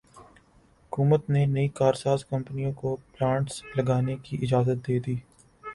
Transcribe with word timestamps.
حکومت 0.83 1.29
نے 1.29 1.45
نئی 1.45 1.67
کارساز 1.79 2.25
کمپنیوں 2.25 2.71
کو 2.81 2.95
پلانٹس 3.13 3.61
لگانے 3.77 4.15
کی 4.23 4.37
اجازت 4.41 4.87
دیدی 4.87 5.15